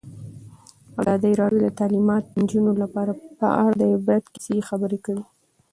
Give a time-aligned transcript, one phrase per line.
[1.01, 5.23] ازادي راډیو د تعلیمات د نجونو لپاره په اړه د عبرت کیسې خبر کړي.